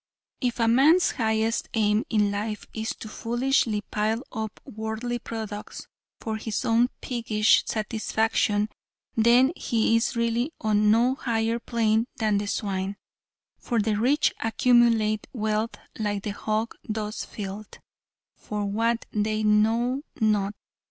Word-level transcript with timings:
If 0.41 0.59
a 0.59 0.67
man's 0.67 1.11
highest 1.11 1.69
aim 1.75 2.05
in 2.09 2.31
life 2.31 2.65
is 2.73 2.95
to 2.95 3.07
foolishly 3.07 3.81
pile 3.91 4.23
up 4.31 4.59
worldly 4.65 5.19
products 5.19 5.85
for 6.19 6.37
his 6.37 6.65
own 6.65 6.89
piggish 7.03 7.67
satisfaction, 7.67 8.69
then 9.15 9.51
he 9.55 9.95
is 9.95 10.15
really 10.15 10.53
on 10.59 10.89
no 10.89 11.13
higher 11.13 11.59
plane 11.59 12.07
than 12.15 12.39
the 12.39 12.47
swine; 12.47 12.97
for 13.59 13.79
the 13.79 13.93
rich 13.93 14.33
accumulate 14.39 15.27
wealth 15.33 15.75
like 15.99 16.23
the 16.23 16.31
hog 16.31 16.73
does 16.91 17.23
filth, 17.23 17.75
for 18.35 18.65
what, 18.65 19.05
they 19.13 19.43
know 19.43 20.01
not. 20.19 20.55